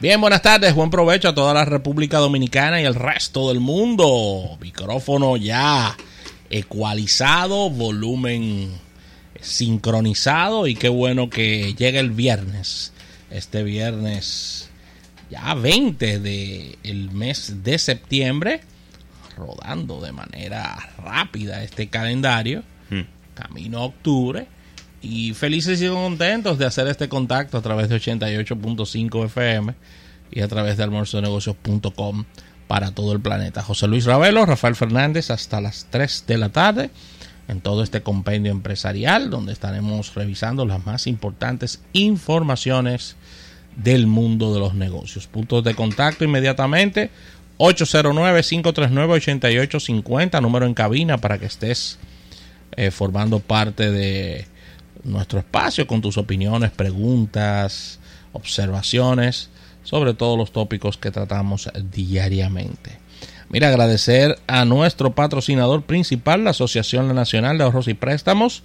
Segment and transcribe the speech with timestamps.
[0.00, 4.56] Bien, buenas tardes, buen provecho a toda la República Dominicana y el resto del mundo.
[4.58, 5.94] Micrófono ya
[6.48, 8.70] ecualizado, volumen
[9.40, 12.94] sincronizado y qué bueno que llega el viernes.
[13.30, 14.70] Este viernes
[15.30, 18.62] ya 20 del el mes de septiembre,
[19.36, 23.02] rodando de manera rápida este calendario, Hmm.
[23.34, 24.46] camino a octubre.
[25.02, 29.74] Y felices y contentos de hacer este contacto a través de 88.5 FM
[30.30, 32.24] y a través de almuerzonegocios.com
[32.66, 33.62] para todo el planeta.
[33.62, 36.90] José Luis Ravelo, Rafael Fernández, hasta las 3 de la tarde
[37.48, 43.16] en todo este compendio empresarial, donde estaremos revisando las más importantes informaciones
[43.76, 45.26] del mundo de los negocios.
[45.26, 47.10] Puntos de contacto inmediatamente
[47.58, 51.98] 809-539-8850, número en cabina para que estés
[52.76, 54.46] eh, formando parte de
[55.04, 58.00] nuestro espacio con tus opiniones, preguntas,
[58.32, 59.50] observaciones
[59.82, 62.98] sobre todos los tópicos que tratamos diariamente.
[63.48, 68.62] Mira, agradecer a nuestro patrocinador principal, la Asociación Nacional de Ahorros y Préstamos,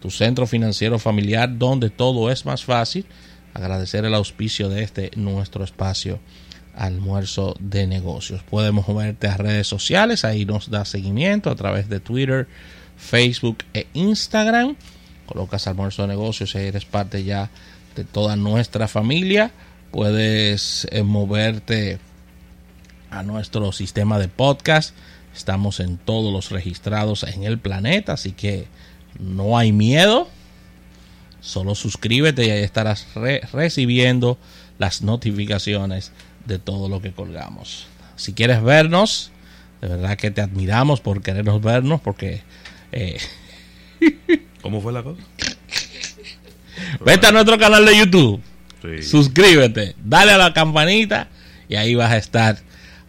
[0.00, 3.06] tu centro financiero familiar donde todo es más fácil.
[3.54, 6.20] Agradecer el auspicio de este nuestro espacio
[6.74, 8.42] almuerzo de negocios.
[8.48, 12.46] Puedes moverte a redes sociales, ahí nos da seguimiento a través de Twitter,
[12.96, 14.76] Facebook e Instagram.
[15.28, 17.50] Colocas almuerzo de negocios eres parte ya
[17.94, 19.50] de toda nuestra familia.
[19.90, 21.98] Puedes eh, moverte
[23.10, 24.94] a nuestro sistema de podcast.
[25.36, 28.68] Estamos en todos los registrados en el planeta, así que
[29.18, 30.28] no hay miedo.
[31.40, 34.38] Solo suscríbete y ahí estarás re recibiendo
[34.78, 36.10] las notificaciones
[36.46, 37.86] de todo lo que colgamos.
[38.16, 39.30] Si quieres vernos,
[39.82, 42.40] de verdad que te admiramos por querernos vernos, porque
[42.92, 43.18] eh,
[44.62, 45.20] ¿Cómo fue la cosa?
[47.04, 48.40] vete a nuestro canal de YouTube,
[48.82, 49.02] Sí.
[49.02, 51.28] suscríbete, dale a la campanita
[51.68, 52.58] y ahí vas a estar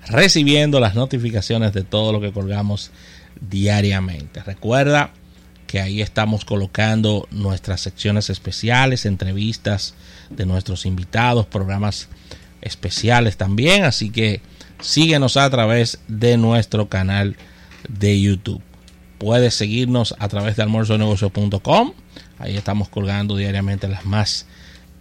[0.08, 2.92] recibiendo las notificaciones de todo lo que colgamos
[3.42, 4.42] diariamente.
[4.44, 5.12] Recuerda
[5.68, 9.94] que ahí estamos colocando nuestras secciones especiales, entrevistas
[10.32, 12.10] de nuestros invitados, programas
[12.62, 14.42] especiales también, así que
[14.82, 17.36] síguenos a través de nuestro canal
[17.88, 18.62] de YouTube.
[19.20, 21.94] Puedes seguirnos a través de almuerzonegocios.com.
[22.40, 24.48] Ahí estamos colgando diariamente las más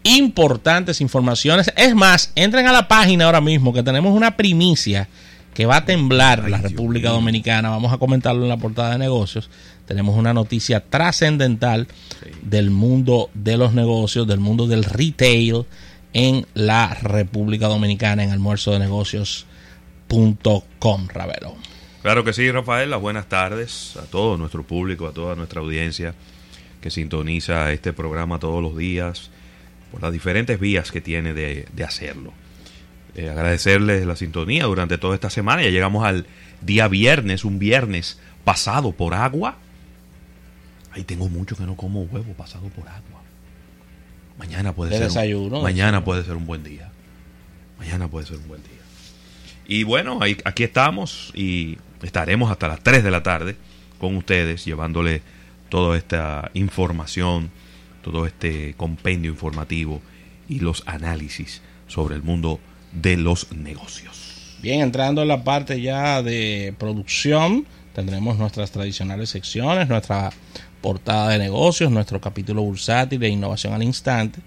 [0.03, 1.73] importantes informaciones.
[1.77, 5.09] Es más, entren a la página ahora mismo que tenemos una primicia
[5.55, 7.11] que va a temblar Ay, la República.
[7.11, 7.71] Dominicana.
[7.71, 9.51] Vamos a comentarlo en la portada de negocios.
[9.87, 11.87] Tenemos una noticia trascendental
[12.43, 15.65] del mundo de los negocios, del mundo del retail
[16.13, 21.55] en la República Dominicana en almuerzo de negocios.com, Ravelo.
[22.09, 22.89] Claro que sí, Rafael.
[22.89, 26.15] Las buenas tardes a todo nuestro público, a toda nuestra audiencia
[26.81, 29.31] que sintoniza este programa todos los días
[29.93, 32.33] por las diferentes vías que tiene de, de hacerlo.
[33.15, 35.61] Eh, agradecerles la sintonía durante toda esta semana.
[35.63, 36.25] Ya llegamos al
[36.63, 39.59] día viernes, un viernes pasado por agua.
[40.93, 43.21] Ahí tengo mucho que no como huevo pasado por agua.
[44.39, 45.09] Mañana puede De ser.
[45.09, 46.05] desayuno, un, mañana desayuno.
[46.07, 46.91] puede ser un buen día.
[47.79, 48.73] Mañana puede ser un buen día.
[49.69, 53.55] Y bueno, ahí, aquí estamos y estaremos hasta las 3 de la tarde
[53.99, 55.21] con ustedes llevándole
[55.69, 57.51] toda esta información,
[58.03, 60.01] todo este compendio informativo
[60.49, 62.61] y los análisis sobre el mundo
[62.93, 64.57] de los negocios.
[64.63, 70.31] Bien, entrando en la parte ya de producción, tendremos nuestras tradicionales secciones, nuestra
[70.81, 74.41] portada de negocios, nuestro capítulo bursátil de innovación al instante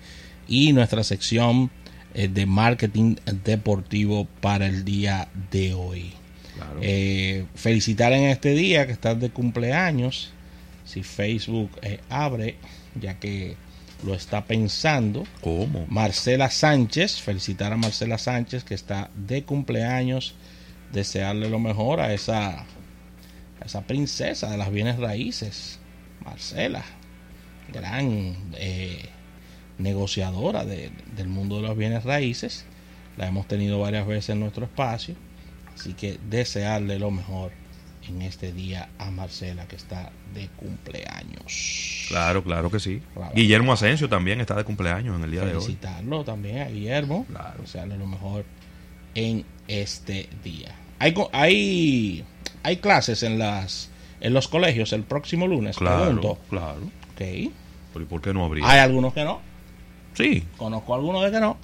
[0.47, 1.69] y nuestra sección
[2.13, 6.13] de marketing deportivo para el día de hoy.
[6.55, 6.79] Claro.
[6.81, 10.31] Eh, felicitar en este día que estás de cumpleaños.
[10.85, 12.57] Si Facebook eh, abre,
[12.99, 13.55] ya que
[14.03, 15.25] lo está pensando.
[15.41, 15.85] ¿Cómo?
[15.87, 20.35] Marcela Sánchez, felicitar a Marcela Sánchez que está de cumpleaños,
[20.91, 25.79] desearle lo mejor a esa, a esa princesa de las bienes raíces,
[26.23, 26.83] Marcela,
[27.71, 29.09] gran eh,
[29.81, 32.65] negociadora de- del mundo de los bienes raíces,
[33.17, 35.15] la hemos tenido varias veces en nuestro espacio,
[35.75, 37.51] así que desearle lo mejor
[38.07, 42.05] en este día a Marcela que está de cumpleaños.
[42.09, 43.01] Claro, claro que sí.
[43.13, 43.31] Claro.
[43.35, 45.61] Guillermo Asensio también está de cumpleaños en el día de hoy.
[45.63, 47.25] felicitarlo también a Guillermo.
[47.29, 47.61] Claro.
[47.61, 48.45] Desearle lo mejor
[49.15, 50.73] en este día.
[50.99, 52.23] Hay, hay,
[52.63, 53.89] hay clases en las
[54.19, 55.77] en los colegios el próximo lunes.
[55.77, 56.37] Claro, Pregunto.
[56.49, 56.81] claro.
[57.13, 57.51] Ok.
[57.93, 58.69] Pero ¿y por qué no habría?
[58.69, 59.41] Hay algunos que no.
[60.13, 61.57] Sí, Conozco algunos de que no.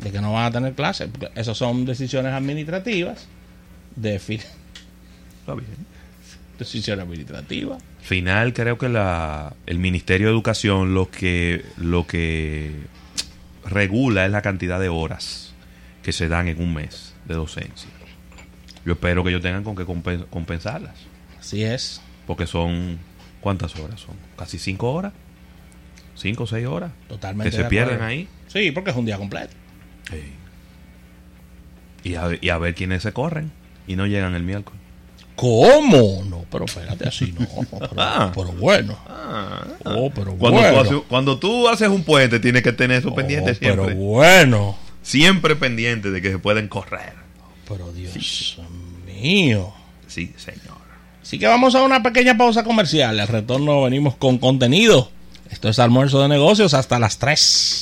[0.00, 1.10] De que no van a tener clases.
[1.34, 3.26] Esas son decisiones administrativas.
[3.94, 4.34] De fi-
[5.40, 5.66] está bien.
[6.58, 7.82] decisiones administrativas.
[8.00, 12.72] Final, creo que la, el Ministerio de Educación lo que, lo que
[13.64, 15.52] regula es la cantidad de horas
[16.02, 17.88] que se dan en un mes de docencia.
[18.84, 20.96] Yo espero que ellos tengan con qué compen- compensarlas.
[21.38, 22.00] Así es.
[22.26, 22.98] Porque son,
[23.40, 24.16] ¿cuántas horas son?
[24.36, 25.12] Casi cinco horas.
[26.14, 26.92] Cinco o seis horas.
[27.08, 27.50] Totalmente.
[27.50, 28.10] Que se de pierden acuerdo.
[28.12, 28.28] ahí.
[28.48, 29.54] Sí, porque es un día completo.
[32.04, 33.52] Y a, y a ver quiénes se corren
[33.86, 34.80] y no llegan el miércoles.
[35.36, 36.22] ¿Cómo?
[36.28, 37.46] No, pero espérate así, no.
[37.70, 38.30] Pero, Ah.
[38.34, 38.98] pero bueno.
[39.84, 40.72] Oh, pero Cuando, bueno.
[40.74, 43.94] tú haces, cuando tú haces un puente, tienes que tener eso Oh, pendiente pero siempre.
[43.94, 44.76] bueno.
[45.02, 47.14] Siempre pendiente de que se pueden correr.
[47.66, 48.58] Pero Dios
[49.06, 49.72] mío.
[50.06, 50.76] Sí, señor.
[51.22, 53.18] Así que vamos a una pequeña pausa comercial.
[53.18, 55.10] Al retorno venimos con contenido.
[55.50, 57.81] Esto es almuerzo de negocios hasta las 3.